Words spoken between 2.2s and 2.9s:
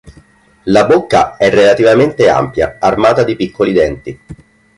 ampia,